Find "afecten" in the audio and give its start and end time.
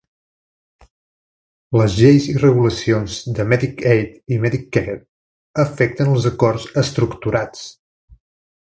5.67-6.15